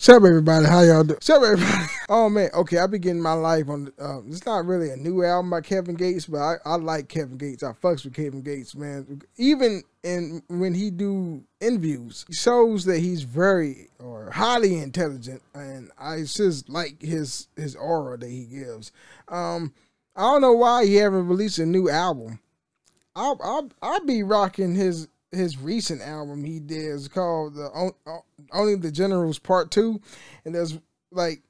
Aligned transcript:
What's 0.00 0.08
up, 0.08 0.24
everybody? 0.24 0.64
How 0.64 0.80
y'all 0.80 1.04
doing? 1.04 1.16
What's 1.16 1.28
up, 1.28 1.42
everybody? 1.42 1.84
Oh 2.08 2.30
man, 2.30 2.48
okay. 2.54 2.78
I 2.78 2.86
be 2.86 2.98
getting 2.98 3.20
my 3.20 3.34
life 3.34 3.68
on. 3.68 3.92
Um, 3.98 4.24
it's 4.30 4.46
not 4.46 4.64
really 4.64 4.88
a 4.88 4.96
new 4.96 5.22
album 5.22 5.50
by 5.50 5.60
Kevin 5.60 5.94
Gates, 5.94 6.24
but 6.24 6.38
I, 6.38 6.54
I 6.64 6.76
like 6.76 7.08
Kevin 7.08 7.36
Gates. 7.36 7.62
I 7.62 7.72
fucks 7.72 8.04
with 8.04 8.14
Kevin 8.14 8.40
Gates, 8.40 8.74
man. 8.74 9.20
Even 9.36 9.82
in 10.02 10.42
when 10.48 10.72
he 10.72 10.90
do 10.90 11.44
interviews, 11.60 12.24
he 12.28 12.32
shows 12.32 12.86
that 12.86 13.00
he's 13.00 13.24
very 13.24 13.88
or 13.98 14.30
highly 14.30 14.78
intelligent, 14.78 15.42
and 15.54 15.90
I 15.98 16.20
just 16.22 16.70
like 16.70 17.02
his 17.02 17.48
his 17.54 17.76
aura 17.76 18.16
that 18.16 18.30
he 18.30 18.46
gives. 18.46 18.92
Um, 19.28 19.74
I 20.16 20.22
don't 20.22 20.40
know 20.40 20.54
why 20.54 20.86
he 20.86 20.94
haven't 20.94 21.28
released 21.28 21.58
a 21.58 21.66
new 21.66 21.90
album. 21.90 22.40
I'll 23.14 23.38
I'll, 23.44 23.70
I'll 23.82 24.06
be 24.06 24.22
rocking 24.22 24.74
his 24.74 25.08
his 25.32 25.58
recent 25.58 26.02
album 26.02 26.44
he 26.44 26.60
did. 26.60 26.78
is 26.78 27.08
called 27.08 27.54
the 27.54 27.92
Only 28.52 28.74
the 28.76 28.90
Generals 28.90 29.38
Part 29.38 29.70
Two, 29.70 30.00
and 30.44 30.54
there's 30.54 30.78
like 31.12 31.42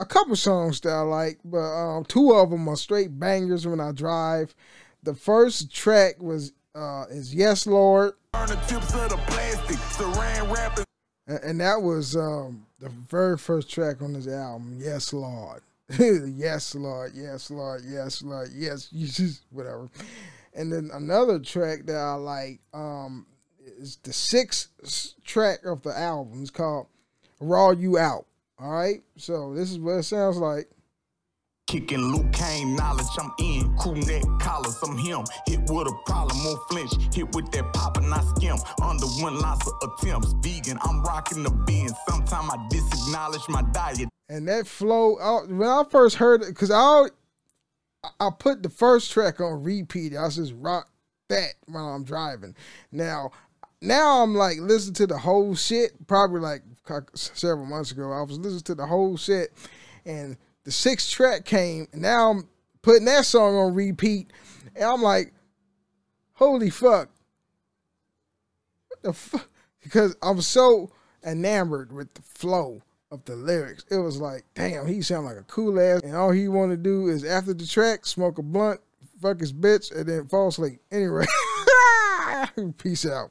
a 0.00 0.06
couple 0.06 0.36
songs 0.36 0.80
that 0.80 0.92
I 0.92 1.00
like, 1.00 1.38
but 1.44 1.58
um, 1.58 2.04
two 2.04 2.32
of 2.32 2.50
them 2.50 2.68
are 2.68 2.76
straight 2.76 3.18
bangers 3.18 3.66
when 3.66 3.80
I 3.80 3.92
drive. 3.92 4.54
The 5.02 5.14
first 5.14 5.72
track 5.74 6.20
was 6.20 6.52
uh, 6.74 7.04
is 7.10 7.34
Yes 7.34 7.66
Lord, 7.66 8.14
and, 11.26 11.40
and 11.42 11.60
that 11.60 11.82
was 11.82 12.16
um, 12.16 12.66
the 12.78 12.88
very 12.88 13.36
first 13.36 13.70
track 13.70 14.00
on 14.02 14.12
this 14.14 14.26
album. 14.28 14.78
Yes 14.80 15.12
Lord, 15.12 15.62
yes 15.98 16.74
Lord, 16.74 17.12
yes 17.14 17.50
Lord, 17.50 17.82
yes 17.86 18.22
Lord, 18.22 18.50
yes, 18.54 18.88
you 18.92 19.06
just 19.06 19.42
whatever. 19.50 19.88
And 20.54 20.72
then 20.72 20.90
another 20.92 21.38
track 21.38 21.86
that 21.86 21.96
I 21.96 22.14
like 22.14 22.60
um, 22.72 23.26
is 23.78 23.96
the 24.02 24.12
sixth 24.12 25.14
track 25.24 25.64
of 25.64 25.82
the 25.82 25.96
album. 25.96 26.42
It's 26.42 26.50
called 26.50 26.86
"Raw 27.40 27.70
You 27.70 27.98
Out." 27.98 28.26
All 28.60 28.72
right, 28.72 29.02
so 29.16 29.54
this 29.54 29.70
is 29.70 29.78
what 29.78 29.98
it 29.98 30.02
sounds 30.02 30.36
like. 30.36 30.68
Kicking 31.68 32.00
Luke 32.00 32.32
Kane 32.32 32.74
knowledge, 32.74 33.06
I'm 33.20 33.30
in. 33.38 33.76
Crew 33.76 33.94
neck 33.94 34.24
collars, 34.40 34.76
I'm 34.82 34.96
him. 34.96 35.22
Hit 35.46 35.60
with 35.68 35.86
a 35.86 35.92
problem, 36.06 36.42
won't 36.42 36.60
flinch. 36.70 37.14
Hit 37.14 37.32
with 37.34 37.52
that 37.52 37.72
pop 37.74 37.98
and 37.98 38.12
I 38.12 38.22
skim. 38.34 38.56
Under 38.82 39.06
one 39.22 39.38
lots 39.38 39.68
of 39.68 39.74
attempts. 39.82 40.32
Vegan, 40.40 40.78
I'm 40.80 41.02
rocking 41.02 41.42
the 41.42 41.50
bin. 41.50 41.90
Sometimes 42.08 42.50
I 42.54 42.66
disacknowledge 42.70 43.46
my 43.50 43.62
diet. 43.72 44.08
And 44.30 44.48
that 44.48 44.66
flow, 44.66 45.18
I, 45.18 45.44
when 45.46 45.68
I 45.68 45.84
first 45.90 46.16
heard 46.16 46.42
it, 46.42 46.48
because 46.48 46.70
I, 46.70 47.08
I 48.20 48.30
put 48.30 48.62
the 48.62 48.68
first 48.68 49.10
track 49.10 49.40
on 49.40 49.62
repeat. 49.62 50.16
I 50.16 50.28
just 50.28 50.54
rock 50.56 50.88
that 51.28 51.54
while 51.66 51.88
I'm 51.88 52.04
driving. 52.04 52.54
Now, 52.92 53.32
now 53.80 54.22
I'm 54.22 54.34
like 54.34 54.58
listening 54.58 54.94
to 54.94 55.06
the 55.06 55.18
whole 55.18 55.54
shit. 55.54 56.06
Probably 56.06 56.40
like 56.40 56.62
several 57.14 57.66
months 57.66 57.92
ago, 57.92 58.12
I 58.12 58.22
was 58.22 58.38
listening 58.38 58.62
to 58.62 58.74
the 58.74 58.86
whole 58.86 59.16
shit, 59.16 59.52
and 60.04 60.36
the 60.64 60.70
sixth 60.70 61.10
track 61.10 61.44
came. 61.44 61.88
And 61.92 62.02
now 62.02 62.30
I'm 62.30 62.48
putting 62.82 63.04
that 63.06 63.26
song 63.26 63.56
on 63.56 63.74
repeat, 63.74 64.32
and 64.74 64.84
I'm 64.84 65.02
like, 65.02 65.32
holy 66.34 66.70
fuck, 66.70 67.10
what 68.88 69.02
the 69.02 69.12
fuck? 69.12 69.48
Because 69.82 70.16
I'm 70.22 70.40
so 70.40 70.90
enamored 71.24 71.92
with 71.92 72.14
the 72.14 72.22
flow 72.22 72.82
of 73.10 73.24
the 73.24 73.36
lyrics. 73.36 73.84
It 73.90 73.98
was 73.98 74.20
like, 74.20 74.44
damn, 74.54 74.86
he 74.86 75.02
sound 75.02 75.26
like 75.26 75.36
a 75.36 75.44
cool 75.44 75.80
ass, 75.80 76.02
and 76.02 76.14
all 76.14 76.30
he 76.30 76.48
want 76.48 76.72
to 76.72 76.76
do 76.76 77.08
is 77.08 77.24
after 77.24 77.54
the 77.54 77.66
track, 77.66 78.06
smoke 78.06 78.38
a 78.38 78.42
blunt, 78.42 78.80
fuck 79.20 79.40
his 79.40 79.52
bitch, 79.52 79.94
and 79.94 80.06
then 80.06 80.26
fall 80.26 80.48
asleep. 80.48 80.80
Anyway, 80.90 81.26
peace 82.78 83.06
out. 83.06 83.30